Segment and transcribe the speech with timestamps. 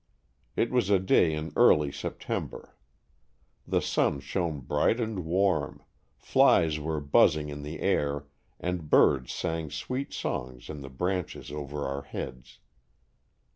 [0.55, 2.75] It was a day in early September.
[3.67, 5.83] The sun shone bright and warm,
[6.17, 8.25] flies were buzzing in the air
[8.59, 12.57] and birds sang sweet songs in the branches over our heads.